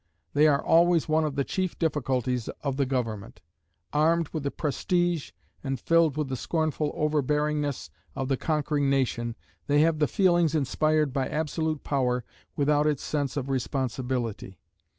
[0.33, 3.39] They are always one of the chief difficulties of the government.
[3.93, 5.29] Armed with the prestige
[5.63, 9.35] and filled with the scornful overbearingness of the conquering nation,
[9.67, 12.23] they have the feelings inspired by absolute power
[12.55, 14.57] without its sense of responsibility.